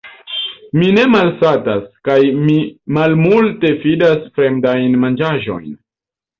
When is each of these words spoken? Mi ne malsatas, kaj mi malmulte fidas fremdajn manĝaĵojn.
Mi 0.79 0.87
ne 0.95 1.03
malsatas, 1.15 1.83
kaj 2.09 2.17
mi 2.47 2.57
malmulte 2.99 3.73
fidas 3.85 4.27
fremdajn 4.41 4.99
manĝaĵojn. 5.07 5.73